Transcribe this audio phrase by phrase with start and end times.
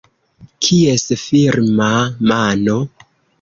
[0.67, 1.91] Kies firma
[2.33, 2.81] mano?